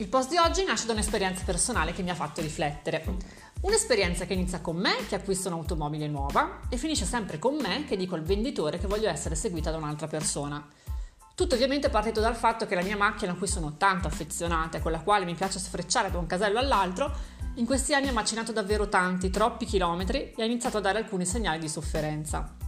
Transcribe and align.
Il 0.00 0.08
post 0.08 0.30
di 0.30 0.38
oggi 0.38 0.64
nasce 0.64 0.86
da 0.86 0.94
un'esperienza 0.94 1.44
personale 1.44 1.92
che 1.92 2.02
mi 2.02 2.08
ha 2.08 2.14
fatto 2.14 2.40
riflettere. 2.40 3.04
Un'esperienza 3.60 4.24
che 4.24 4.32
inizia 4.32 4.62
con 4.62 4.76
me 4.76 4.96
che 5.06 5.14
acquisto 5.14 5.48
un'automobile 5.48 6.08
nuova 6.08 6.60
e 6.70 6.78
finisce 6.78 7.04
sempre 7.04 7.38
con 7.38 7.56
me 7.56 7.84
che 7.84 7.98
dico 7.98 8.14
al 8.14 8.22
venditore 8.22 8.78
che 8.78 8.86
voglio 8.86 9.10
essere 9.10 9.34
seguita 9.34 9.70
da 9.70 9.76
un'altra 9.76 10.06
persona. 10.06 10.66
Tutto 11.34 11.54
ovviamente 11.54 11.88
è 11.88 11.90
partito 11.90 12.22
dal 12.22 12.34
fatto 12.34 12.64
che 12.64 12.76
la 12.76 12.82
mia 12.82 12.96
macchina 12.96 13.32
a 13.32 13.34
cui 13.34 13.46
sono 13.46 13.76
tanto 13.76 14.08
affezionata 14.08 14.78
e 14.78 14.80
con 14.80 14.90
la 14.90 15.00
quale 15.00 15.26
mi 15.26 15.34
piace 15.34 15.58
sfrecciare 15.58 16.10
da 16.10 16.16
un 16.16 16.24
casello 16.24 16.58
all'altro, 16.58 17.12
in 17.56 17.66
questi 17.66 17.92
anni 17.92 18.08
ha 18.08 18.12
macinato 18.12 18.52
davvero 18.52 18.88
tanti, 18.88 19.28
troppi 19.28 19.66
chilometri 19.66 20.32
e 20.34 20.42
ha 20.42 20.46
iniziato 20.46 20.78
a 20.78 20.80
dare 20.80 20.96
alcuni 20.96 21.26
segnali 21.26 21.58
di 21.58 21.68
sofferenza. 21.68 22.59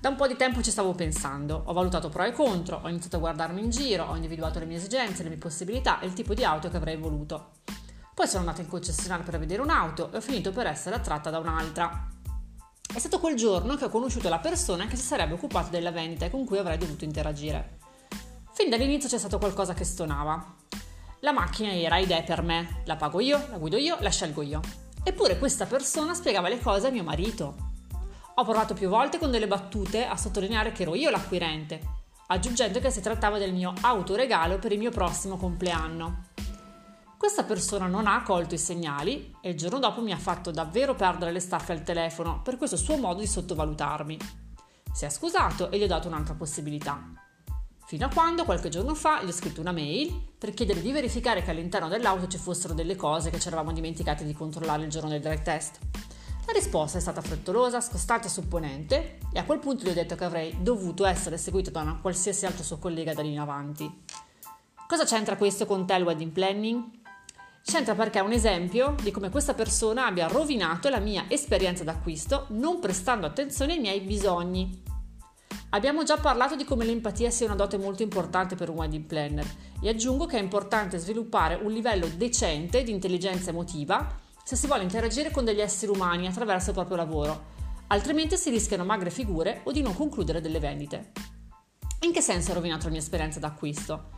Da 0.00 0.08
un 0.08 0.16
po' 0.16 0.26
di 0.26 0.34
tempo 0.34 0.62
ci 0.62 0.70
stavo 0.70 0.94
pensando, 0.94 1.62
ho 1.66 1.74
valutato 1.74 2.08
pro 2.08 2.22
e 2.22 2.32
contro, 2.32 2.80
ho 2.82 2.88
iniziato 2.88 3.16
a 3.16 3.18
guardarmi 3.18 3.60
in 3.60 3.68
giro, 3.68 4.04
ho 4.04 4.14
individuato 4.14 4.58
le 4.58 4.64
mie 4.64 4.78
esigenze, 4.78 5.22
le 5.22 5.28
mie 5.28 5.36
possibilità 5.36 6.00
e 6.00 6.06
il 6.06 6.14
tipo 6.14 6.32
di 6.32 6.42
auto 6.42 6.70
che 6.70 6.78
avrei 6.78 6.96
voluto. 6.96 7.50
Poi 8.14 8.26
sono 8.26 8.40
andata 8.40 8.62
in 8.62 8.68
concessionario 8.68 9.26
per 9.26 9.38
vedere 9.38 9.60
un'auto 9.60 10.10
e 10.10 10.16
ho 10.16 10.20
finito 10.22 10.52
per 10.52 10.66
essere 10.66 10.96
attratta 10.96 11.28
da 11.28 11.38
un'altra. 11.38 12.08
È 12.94 12.98
stato 12.98 13.20
quel 13.20 13.36
giorno 13.36 13.76
che 13.76 13.84
ho 13.84 13.88
conosciuto 13.90 14.30
la 14.30 14.38
persona 14.38 14.86
che 14.86 14.96
si 14.96 15.04
sarebbe 15.04 15.34
occupata 15.34 15.68
della 15.68 15.90
vendita 15.90 16.24
e 16.24 16.30
con 16.30 16.46
cui 16.46 16.56
avrei 16.56 16.78
dovuto 16.78 17.04
interagire. 17.04 17.80
Fin 18.54 18.70
dall'inizio 18.70 19.10
c'è 19.10 19.18
stato 19.18 19.36
qualcosa 19.36 19.74
che 19.74 19.84
stonava. 19.84 20.54
La 21.20 21.32
macchina 21.32 21.74
era 21.74 21.98
è 21.98 22.24
per 22.24 22.40
me, 22.40 22.80
la 22.86 22.96
pago 22.96 23.20
io, 23.20 23.36
la 23.50 23.58
guido 23.58 23.76
io, 23.76 23.98
la 24.00 24.10
scelgo 24.10 24.40
io. 24.40 24.62
Eppure 25.04 25.38
questa 25.38 25.66
persona 25.66 26.14
spiegava 26.14 26.48
le 26.48 26.58
cose 26.58 26.86
a 26.86 26.90
mio 26.90 27.02
marito, 27.02 27.69
ho 28.40 28.44
provato 28.44 28.72
più 28.72 28.88
volte 28.88 29.18
con 29.18 29.30
delle 29.30 29.46
battute 29.46 30.06
a 30.06 30.16
sottolineare 30.16 30.72
che 30.72 30.82
ero 30.82 30.94
io 30.94 31.10
l'acquirente, 31.10 31.78
aggiungendo 32.28 32.80
che 32.80 32.90
si 32.90 33.02
trattava 33.02 33.36
del 33.36 33.52
mio 33.52 33.74
autoregalo 33.82 34.58
per 34.58 34.72
il 34.72 34.78
mio 34.78 34.90
prossimo 34.90 35.36
compleanno. 35.36 36.28
Questa 37.18 37.44
persona 37.44 37.86
non 37.86 38.06
ha 38.06 38.22
colto 38.22 38.54
i 38.54 38.58
segnali 38.58 39.36
e 39.42 39.50
il 39.50 39.58
giorno 39.58 39.78
dopo 39.78 40.00
mi 40.00 40.12
ha 40.12 40.16
fatto 40.16 40.50
davvero 40.50 40.94
perdere 40.94 41.32
le 41.32 41.40
staffe 41.40 41.72
al 41.72 41.82
telefono 41.82 42.40
per 42.42 42.56
questo 42.56 42.78
suo 42.78 42.96
modo 42.96 43.20
di 43.20 43.26
sottovalutarmi. 43.26 44.16
Si 44.90 45.04
è 45.04 45.10
scusato 45.10 45.70
e 45.70 45.76
gli 45.76 45.82
ho 45.82 45.86
dato 45.86 46.08
un'altra 46.08 46.32
possibilità. 46.32 46.98
Fino 47.84 48.06
a 48.06 48.10
quando 48.10 48.44
qualche 48.44 48.70
giorno 48.70 48.94
fa 48.94 49.22
gli 49.22 49.28
ho 49.28 49.32
scritto 49.32 49.60
una 49.60 49.72
mail 49.72 50.30
per 50.38 50.54
chiedere 50.54 50.80
di 50.80 50.92
verificare 50.92 51.42
che 51.42 51.50
all'interno 51.50 51.88
dell'auto 51.88 52.26
ci 52.26 52.38
fossero 52.38 52.72
delle 52.72 52.96
cose 52.96 53.28
che 53.28 53.38
ci 53.38 53.48
eravamo 53.48 53.72
dimenticati 53.72 54.24
di 54.24 54.32
controllare 54.32 54.84
il 54.84 54.88
giorno 54.88 55.10
del 55.10 55.20
drive 55.20 55.42
test. 55.42 55.78
La 56.52 56.58
risposta 56.58 56.98
è 56.98 57.00
stata 57.00 57.20
frettolosa, 57.20 57.80
scostata 57.80 58.26
e 58.26 58.28
supponente 58.28 59.18
e 59.32 59.38
a 59.38 59.44
quel 59.44 59.60
punto 59.60 59.84
gli 59.84 59.90
ho 59.90 59.94
detto 59.94 60.16
che 60.16 60.24
avrei 60.24 60.56
dovuto 60.60 61.04
essere 61.04 61.38
seguito 61.38 61.70
da 61.70 61.82
una 61.82 62.00
qualsiasi 62.02 62.44
altro 62.44 62.64
suo 62.64 62.78
collega 62.78 63.14
da 63.14 63.22
lì 63.22 63.30
in 63.30 63.38
avanti. 63.38 64.02
Cosa 64.88 65.04
c'entra 65.04 65.36
questo 65.36 65.64
con 65.64 65.86
te 65.86 65.94
il 65.94 66.02
wedding 66.02 66.32
planning? 66.32 66.82
C'entra 67.62 67.94
perché 67.94 68.18
è 68.18 68.22
un 68.22 68.32
esempio 68.32 68.96
di 69.00 69.12
come 69.12 69.30
questa 69.30 69.54
persona 69.54 70.06
abbia 70.06 70.26
rovinato 70.26 70.88
la 70.88 70.98
mia 70.98 71.26
esperienza 71.28 71.84
d'acquisto 71.84 72.46
non 72.48 72.80
prestando 72.80 73.26
attenzione 73.26 73.74
ai 73.74 73.78
miei 73.78 74.00
bisogni. 74.00 74.82
Abbiamo 75.68 76.02
già 76.02 76.16
parlato 76.16 76.56
di 76.56 76.64
come 76.64 76.84
l'empatia 76.84 77.30
sia 77.30 77.46
una 77.46 77.54
dote 77.54 77.78
molto 77.78 78.02
importante 78.02 78.56
per 78.56 78.70
un 78.70 78.78
wedding 78.78 79.04
planner 79.04 79.46
e 79.80 79.88
aggiungo 79.88 80.26
che 80.26 80.36
è 80.36 80.42
importante 80.42 80.98
sviluppare 80.98 81.54
un 81.54 81.70
livello 81.70 82.08
decente 82.08 82.82
di 82.82 82.90
intelligenza 82.90 83.50
emotiva 83.50 84.28
se 84.50 84.56
si 84.56 84.66
vuole 84.66 84.82
interagire 84.82 85.30
con 85.30 85.44
degli 85.44 85.60
esseri 85.60 85.92
umani 85.92 86.26
attraverso 86.26 86.70
il 86.70 86.74
proprio 86.74 86.96
lavoro, 86.96 87.44
altrimenti 87.86 88.36
si 88.36 88.50
rischiano 88.50 88.84
magre 88.84 89.08
figure 89.08 89.60
o 89.62 89.70
di 89.70 89.80
non 89.80 89.94
concludere 89.94 90.40
delle 90.40 90.58
vendite. 90.58 91.12
In 92.00 92.12
che 92.12 92.20
senso 92.20 92.50
ha 92.50 92.54
rovinato 92.54 92.86
la 92.86 92.90
mia 92.90 92.98
esperienza 92.98 93.38
d'acquisto? 93.38 94.10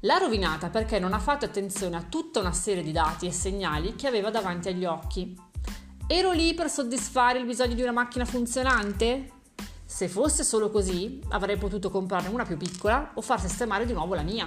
L'ha 0.00 0.18
rovinata 0.18 0.68
perché 0.68 0.98
non 0.98 1.14
ha 1.14 1.18
fatto 1.18 1.46
attenzione 1.46 1.96
a 1.96 2.02
tutta 2.02 2.40
una 2.40 2.52
serie 2.52 2.82
di 2.82 2.92
dati 2.92 3.24
e 3.24 3.32
segnali 3.32 3.94
che 3.94 4.06
aveva 4.06 4.28
davanti 4.28 4.68
agli 4.68 4.84
occhi. 4.84 5.34
Ero 6.06 6.32
lì 6.32 6.52
per 6.52 6.68
soddisfare 6.68 7.38
il 7.38 7.46
bisogno 7.46 7.72
di 7.72 7.80
una 7.80 7.92
macchina 7.92 8.26
funzionante? 8.26 9.30
Se 9.86 10.06
fosse 10.06 10.44
solo 10.44 10.68
così, 10.68 11.18
avrei 11.30 11.56
potuto 11.56 11.88
comprarne 11.88 12.28
una 12.28 12.44
più 12.44 12.58
piccola 12.58 13.12
o 13.14 13.22
far 13.22 13.40
sistemare 13.40 13.86
di 13.86 13.94
nuovo 13.94 14.14
la 14.14 14.20
mia. 14.20 14.46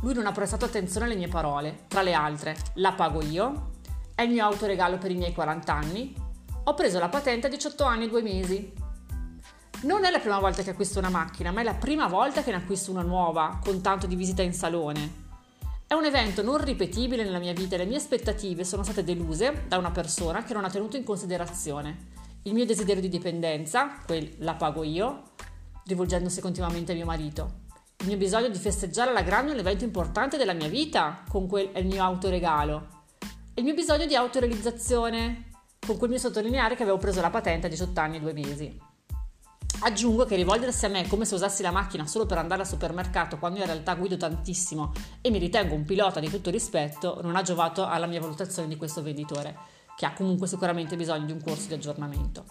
Lui 0.00 0.14
non 0.14 0.26
ha 0.26 0.32
prestato 0.32 0.64
attenzione 0.64 1.06
alle 1.06 1.16
mie 1.16 1.26
parole, 1.26 1.86
tra 1.88 2.02
le 2.02 2.12
altre, 2.12 2.56
la 2.74 2.92
pago 2.92 3.20
io, 3.20 3.70
è 4.18 4.22
il 4.22 4.30
mio 4.30 4.44
autoregalo 4.44 4.98
per 4.98 5.12
i 5.12 5.14
miei 5.14 5.32
40 5.32 5.72
anni. 5.72 6.12
Ho 6.64 6.74
preso 6.74 6.98
la 6.98 7.08
patente 7.08 7.46
a 7.46 7.50
18 7.50 7.84
anni 7.84 8.06
e 8.06 8.08
2 8.08 8.22
mesi. 8.22 8.72
Non 9.82 10.04
è 10.04 10.10
la 10.10 10.18
prima 10.18 10.40
volta 10.40 10.64
che 10.64 10.70
acquisto 10.70 10.98
una 10.98 11.08
macchina, 11.08 11.52
ma 11.52 11.60
è 11.60 11.62
la 11.62 11.74
prima 11.74 12.08
volta 12.08 12.42
che 12.42 12.50
ne 12.50 12.56
acquisto 12.56 12.90
una 12.90 13.02
nuova, 13.02 13.60
con 13.62 13.80
tanto 13.80 14.08
di 14.08 14.16
visita 14.16 14.42
in 14.42 14.52
salone. 14.52 15.26
È 15.86 15.94
un 15.94 16.04
evento 16.04 16.42
non 16.42 16.56
ripetibile 16.64 17.22
nella 17.22 17.38
mia 17.38 17.52
vita 17.52 17.76
e 17.76 17.78
le 17.78 17.84
mie 17.84 17.98
aspettative 17.98 18.64
sono 18.64 18.82
state 18.82 19.04
deluse 19.04 19.66
da 19.68 19.78
una 19.78 19.92
persona 19.92 20.42
che 20.42 20.52
non 20.52 20.64
ha 20.64 20.68
tenuto 20.68 20.96
in 20.96 21.04
considerazione 21.04 22.16
il 22.42 22.54
mio 22.54 22.66
desiderio 22.66 23.00
di 23.00 23.08
dipendenza, 23.08 24.00
quel 24.04 24.34
la 24.38 24.54
pago 24.54 24.82
io, 24.82 25.34
rivolgendosi 25.86 26.40
continuamente 26.40 26.90
a 26.90 26.96
mio 26.96 27.04
marito, 27.04 27.66
il 27.98 28.08
mio 28.08 28.16
bisogno 28.16 28.48
di 28.48 28.58
festeggiare 28.58 29.10
alla 29.10 29.22
grande 29.22 29.52
un 29.52 29.58
evento 29.60 29.84
importante 29.84 30.36
della 30.36 30.54
mia 30.54 30.68
vita, 30.68 31.22
con 31.28 31.46
quel 31.46 31.70
è 31.70 31.78
il 31.78 31.86
mio 31.86 32.02
autoregalo, 32.02 32.97
il 33.58 33.64
mio 33.64 33.74
bisogno 33.74 34.06
di 34.06 34.14
autorealizzazione, 34.14 35.50
con 35.84 35.96
cui 35.96 36.06
mi 36.06 36.18
sottolineare 36.18 36.76
che 36.76 36.84
avevo 36.84 36.96
preso 36.96 37.20
la 37.20 37.30
patente 37.30 37.66
a 37.66 37.70
18 37.70 38.00
anni 38.00 38.16
e 38.18 38.20
2 38.20 38.32
mesi. 38.32 38.80
Aggiungo 39.80 40.24
che 40.26 40.36
rivolgersi 40.36 40.84
a 40.86 40.88
me 40.88 41.08
come 41.08 41.24
se 41.24 41.34
usassi 41.34 41.62
la 41.62 41.72
macchina 41.72 42.06
solo 42.06 42.24
per 42.24 42.38
andare 42.38 42.62
al 42.62 42.68
supermercato 42.68 43.36
quando 43.38 43.58
in 43.58 43.66
realtà 43.66 43.94
guido 43.94 44.16
tantissimo 44.16 44.92
e 45.20 45.30
mi 45.30 45.38
ritengo 45.38 45.74
un 45.74 45.84
pilota 45.84 46.20
di 46.20 46.30
tutto 46.30 46.50
rispetto 46.50 47.18
non 47.22 47.34
ha 47.34 47.42
giovato 47.42 47.84
alla 47.84 48.06
mia 48.06 48.20
valutazione 48.20 48.68
di 48.68 48.76
questo 48.76 49.02
venditore, 49.02 49.56
che 49.96 50.06
ha 50.06 50.12
comunque 50.12 50.46
sicuramente 50.46 50.94
bisogno 50.94 51.26
di 51.26 51.32
un 51.32 51.42
corso 51.42 51.66
di 51.66 51.74
aggiornamento. 51.74 52.44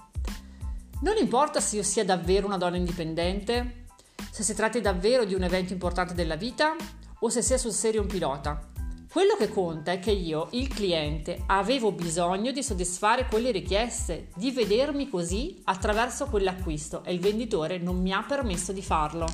Non 1.01 1.15
importa 1.17 1.61
se 1.61 1.77
io 1.77 1.83
sia 1.83 2.03
davvero 2.03 2.47
una 2.47 2.57
donna 2.57 2.75
indipendente, 2.75 3.85
se 4.29 4.43
si 4.43 4.53
tratti 4.53 4.81
davvero 4.81 5.23
di 5.23 5.35
un 5.35 5.43
evento 5.43 5.71
importante 5.71 6.13
della 6.13 6.35
vita 6.35 6.75
o 7.19 7.29
se 7.29 7.41
sia 7.41 7.57
sul 7.57 7.71
serio 7.71 8.01
un 8.01 8.07
pilota. 8.07 8.75
Quello 9.17 9.35
che 9.35 9.49
conta 9.49 9.91
è 9.91 9.97
che 9.97 10.11
io, 10.11 10.49
il 10.51 10.67
cliente, 10.67 11.41
avevo 11.47 11.91
bisogno 11.91 12.51
di 12.51 12.61
soddisfare 12.61 13.25
quelle 13.25 13.49
richieste, 13.49 14.27
di 14.35 14.51
vedermi 14.51 15.09
così 15.09 15.59
attraverso 15.63 16.27
quell'acquisto 16.27 17.03
e 17.03 17.13
il 17.13 17.19
venditore 17.19 17.79
non 17.79 17.99
mi 17.99 18.11
ha 18.11 18.21
permesso 18.21 18.73
di 18.73 18.83
farlo. 18.83 19.25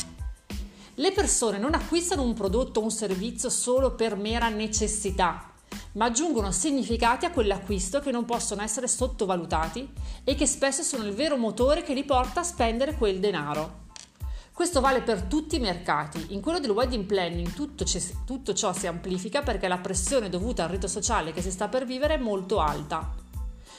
Le 0.94 1.12
persone 1.12 1.58
non 1.58 1.74
acquistano 1.74 2.22
un 2.22 2.34
prodotto 2.34 2.80
o 2.80 2.84
un 2.84 2.92
servizio 2.92 3.50
solo 3.50 3.94
per 3.94 4.16
mera 4.16 4.48
necessità, 4.48 5.52
ma 5.96 6.06
aggiungono 6.06 6.54
significati 6.54 7.26
a 7.26 7.32
quell'acquisto 7.32 8.00
che 8.00 8.12
non 8.12 8.24
possono 8.24 8.62
essere 8.62 8.88
sottovalutati 8.88 9.90
e 10.24 10.36
che 10.36 10.46
spesso 10.46 10.82
sono 10.82 11.04
il 11.04 11.12
vero 11.12 11.36
motore 11.36 11.84
che 11.84 11.94
li 11.94 12.06
porta 12.06 12.40
a 12.40 12.44
spendere 12.44 12.96
quel 12.96 13.20
denaro. 13.20 13.83
Questo 14.54 14.82
vale 14.82 15.02
per 15.02 15.24
tutti 15.24 15.56
i 15.56 15.60
mercati. 15.60 16.28
In 16.30 16.40
quello 16.40 16.60
del 16.60 16.70
wedding 16.70 17.06
planning 17.06 17.54
tutto, 17.54 17.86
tutto, 18.24 18.54
ciò 18.54 18.72
si 18.72 18.86
amplifica 18.86 19.42
perché 19.42 19.68
la 19.68 19.80
pressione 19.80 20.30
dovuta 20.30 20.64
al 20.64 20.70
rito 20.70 20.88
sociale 20.88 21.32
che 21.32 21.42
si 21.42 21.50
sta 21.50 21.70
per 21.70 21.86
vivere 21.86 22.14
è 22.14 22.18
molto 22.20 22.60
alta. 22.60 23.16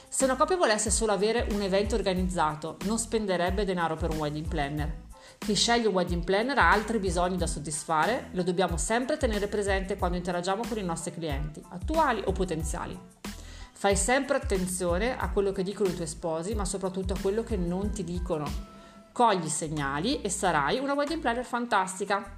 Se 0.09 0.25
una 0.25 0.35
coppia 0.35 0.57
volesse 0.57 0.91
solo 0.91 1.13
avere 1.13 1.47
un 1.51 1.61
evento 1.61 1.95
organizzato, 1.95 2.75
non 2.83 2.99
spenderebbe 2.99 3.63
denaro 3.63 3.95
per 3.95 4.09
un 4.09 4.17
wedding 4.17 4.49
planner. 4.49 5.03
Chi 5.37 5.53
sceglie 5.53 5.87
un 5.87 5.93
wedding 5.93 6.25
planner 6.25 6.57
ha 6.57 6.69
altri 6.69 6.99
bisogni 6.99 7.37
da 7.37 7.47
soddisfare, 7.47 8.27
lo 8.33 8.43
dobbiamo 8.43 8.75
sempre 8.75 9.15
tenere 9.15 9.47
presente 9.47 9.95
quando 9.95 10.17
interagiamo 10.17 10.63
con 10.67 10.77
i 10.77 10.83
nostri 10.83 11.13
clienti, 11.13 11.63
attuali 11.69 12.21
o 12.25 12.33
potenziali. 12.33 12.99
Fai 13.71 13.95
sempre 13.95 14.35
attenzione 14.35 15.17
a 15.17 15.29
quello 15.29 15.53
che 15.53 15.63
dicono 15.63 15.87
i 15.87 15.95
tuoi 15.95 16.07
sposi, 16.07 16.53
ma 16.53 16.65
soprattutto 16.65 17.13
a 17.13 17.19
quello 17.21 17.43
che 17.43 17.55
non 17.55 17.91
ti 17.91 18.03
dicono 18.03 18.73
Cogli 19.15 19.45
i 19.45 19.49
segnali 19.49 20.19
e 20.19 20.29
sarai 20.29 20.77
una 20.77 20.91
wedding 20.91 21.21
planner 21.21 21.45
fantastica. 21.45 22.33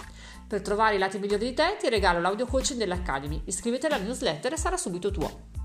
Per 0.47 0.61
trovare 0.61 0.93
i 0.93 0.99
lati 0.99 1.17
migliori 1.17 1.47
di 1.47 1.53
te 1.55 1.75
ti 1.79 1.89
regalo 1.89 2.19
l'audio 2.19 2.45
coaching 2.45 2.77
dell'Academy. 2.77 3.41
Iscriviti 3.45 3.87
alla 3.87 3.97
newsletter 3.97 4.53
e 4.53 4.57
sarà 4.57 4.77
subito 4.77 5.09
tuo. 5.09 5.56